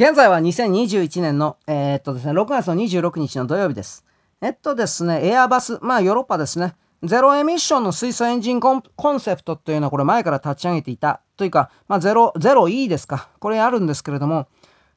[0.00, 4.04] 現在は2021年の、えー、っとですね、6月の26日の土曜日です。
[4.40, 13.28] えっとですね、エアバス、まあヨーロッパですね、ゼロエミッションの水素エンジンコンセプトというのはこれ前から立ち上げていたというか、まあゼロ、ゼロ E ですか。
[13.40, 14.46] これあるんですけれども、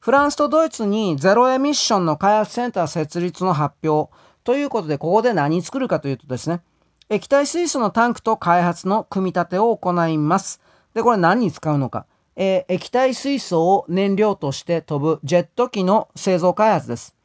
[0.02, 4.14] フランスとドイツにゼロエミッションの開発センター設立の発表
[4.44, 6.62] ということで、ここで何作るかというとですね、
[7.10, 10.62] 液体水素のタンクと開発の組み立てを行います。
[10.94, 12.06] で、これ何に使うのか。
[12.36, 17.16] えー、液体水素を燃料として飛ぶジェット機の製造開発です。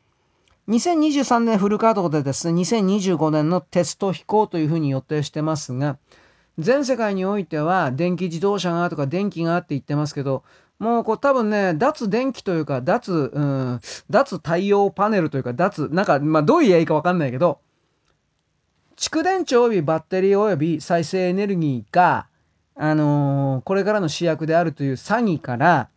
[0.69, 5.97] 2023年フル稼働でですね、2025年のテスト飛行というふうに予定してますが、
[6.59, 10.43] 全世界においては電気自動車がとか電気がって言ってますけど、
[10.79, 17.61] もうこう多分ね、脱電気というか、脱、うん、脱太陽パネルというか、脱、なんか、まあどう言えばいいかわかんないけど、
[18.97, 22.27] 蓄電池及びバッテリー及び再生エネルギーが、
[22.79, 25.89] あのー、これからの主役であるという詐欺から、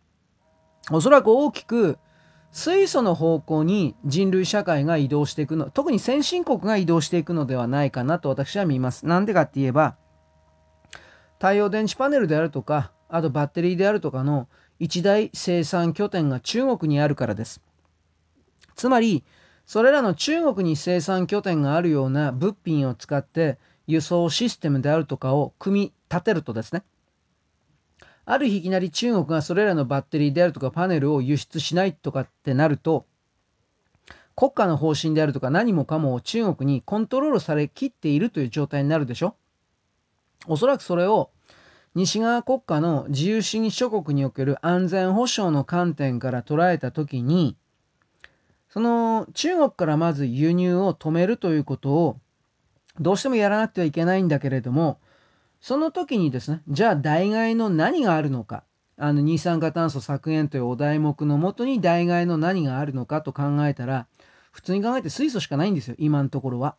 [0.90, 1.98] おそらく大きく
[2.52, 9.06] 水素の方向に人類社会が移動していくの、特に先進国が移動していくのではないかなと私は見ます。
[9.06, 9.96] なんでかって言えば、
[11.34, 17.60] 太陽電池パネルであるとか、あとバッテリーであるとかの一大生産拠点が中国にあるからです。
[18.74, 19.24] つまり、
[19.66, 23.58] それらの中国に生産拠点があるような物品を使って
[23.90, 26.82] 輸送システムであるとかを組み立てるとですね、
[28.24, 33.06] ある日いきなり中国がそれらのバッテリーであるとかパネルを輸出しないとかってなると、
[34.36, 39.34] 国家の方針であるとか何もかも中国にコントロールされきっているという状態になるでしょ。
[40.46, 41.30] おそらくそれを
[41.94, 47.56] 西側国家の自由主義諸国における安全保障の観点から捉えたときに、
[48.68, 52.16] その中国からまず輸入を止めるということを
[52.98, 54.98] どうしてもやらなくてはいけないんだけれども、
[55.60, 58.64] その時にですね、じゃあ代替の何があるのか、
[58.96, 64.06] あの二酸化炭素削減というお題目のもとに代替の何があるのかと考えたら、
[64.52, 66.76] 普通に考えて水素しかないんですよ、今のところは。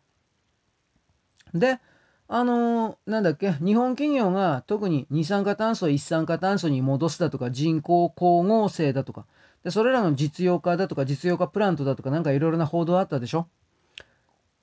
[1.54, 1.80] で、
[2.28, 9.26] あのー、なんだっけ、日本企業が特に二酸化炭素を一酸化炭素に戻すだとか、人工光合成だとか、
[9.64, 13.48] でそれらの実用化だとか、実用化プラントだとか、なんかいろいろな報道あったでしょ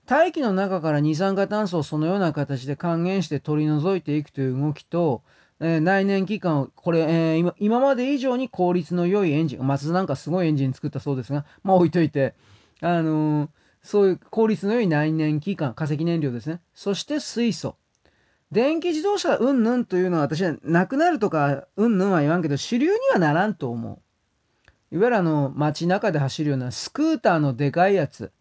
[0.10, 5.22] 大気の中から二酸化炭素をそのような形で還元して取り除いていくという動きと、
[5.60, 12.34] えー、内燃機関を、これ、えー、今、今まで以上に効率の良いエンジン、松田なんかすごいエンジン作ったそうですが、まあ置いといて、
[12.82, 13.50] あのー、
[13.84, 16.60] そういう効率の良い内燃機関、化石燃料ですね。
[16.74, 17.76] そして水素。
[18.52, 24.02] 電気自動車うんぬんというのは私はなくなるとかうんぬんは言わんけど主流にはならんと思
[24.92, 24.96] う。
[24.96, 28.32] いわゆるあの街中で走るようなスクーターのでかいやつ。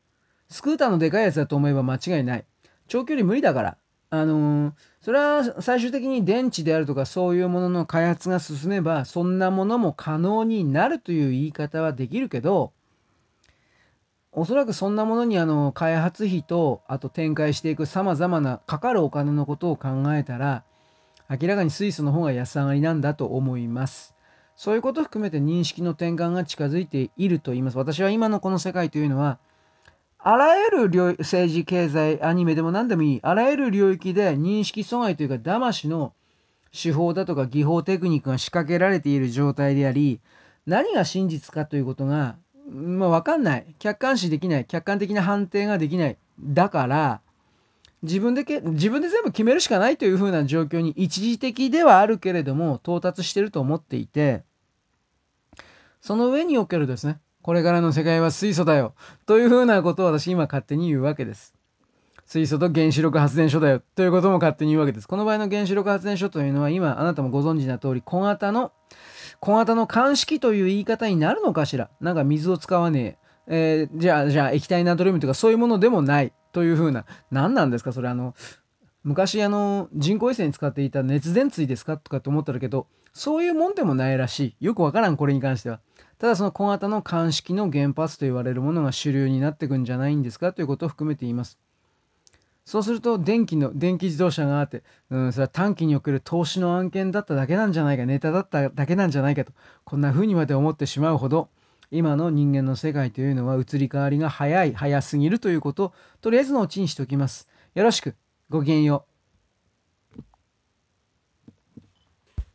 [0.48, 2.44] スクーターのでかいやつだと思えば間違いない。
[2.88, 3.76] 長距離無理だから。
[4.10, 4.72] あのー、
[5.02, 12.72] それは最終的に電池であるとかそういうものの開発が進めばそんなものも可能になるという言い方はできるけど
[14.32, 20.64] おそらくそんなものにあの開発費とあと展開していくさまざまなかかるお金のことを考えたら
[21.28, 24.14] 明らかに水素の方が安上がりなんだと思います。
[24.56, 27.76] そういうことを含めて認識の転換が近づいていると言います。
[27.76, 29.38] 私は今のこの世界というのは
[30.18, 36.12] あらゆる領政治、経済、アニメでも何でもいい、あらゆる領域で認識阻害というか、騙しの
[36.72, 40.20] 手法だとか技法テクニックが仕掛けられている状態であり、
[40.66, 42.36] 何が真実かということが、
[42.68, 43.74] まあ、わかんない。
[43.78, 44.64] 客観視できない。
[44.66, 46.18] 客観的な判定ができない。
[46.40, 47.20] だから、
[48.02, 54.42] 自分でけ、自分で全部決めるしかないというふうな状況に一時的ではあるけれども、到達してると思っていて、
[56.00, 58.94] その上におけるですね、これからの世界は水素だよ。
[59.26, 61.54] というふうなことを私今勝手に言うわけです。
[62.26, 63.82] 水素と原子力発電所だよ。
[63.94, 65.08] ということも勝手に言うわけです。
[65.08, 68.72] この場合の原子力発電所というのは今あなたもご存知な通り小型の
[69.40, 71.88] 小型の鑑識という言い方になるのかしら。
[72.00, 73.86] なんか水を使わねえ。
[73.86, 77.06] えー、じゃあ、じゃあ液体ナトリウムとかそういうものでもないというふうな。
[77.30, 77.92] 何なんですか？
[77.94, 78.34] それあの、
[79.04, 81.96] 昔あの人工衛星に使っていた熱電椎ですか？
[81.96, 84.66] とかって思ったらけど、そういうもんでもないらしい。
[84.66, 85.80] よくわからん、これに関しては。
[86.18, 91.58] ただその小型の鑑識の原発と言われるものが主流になっていくんじゃないんですかということを含めて言います。
[92.64, 99.52] そうすると電気の電気自動車があって、うん、それは短期における投資の案件だっただけなんじゃないかネタだっただけなんじゃないかと
[99.84, 101.48] こんな風にまで思ってしまうほど
[101.90, 107.48] 今の人間の世界というのは移り変わりが早い早すぎるということをとりあえずのうちにしておきます。
[107.74, 108.14] よろしく
[108.50, 109.17] ごきげんよう。